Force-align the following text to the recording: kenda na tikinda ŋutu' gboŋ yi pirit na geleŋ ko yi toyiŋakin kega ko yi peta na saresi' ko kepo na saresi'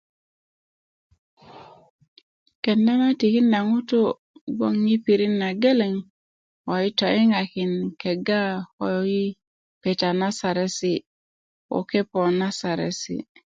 kenda 2.63 2.93
na 3.01 3.09
tikinda 3.19 3.59
ŋutu' 3.69 4.15
gboŋ 4.55 4.75
yi 4.89 4.95
pirit 5.05 5.33
na 5.41 5.49
geleŋ 5.61 5.93
ko 6.63 6.71
yi 6.83 6.89
toyiŋakin 6.99 7.71
kega 8.01 8.41
ko 8.77 8.85
yi 9.11 9.25
peta 9.81 10.09
na 10.19 10.27
saresi' 10.39 11.05
ko 11.69 11.77
kepo 11.89 12.21
na 12.39 12.47
saresi' 12.59 13.19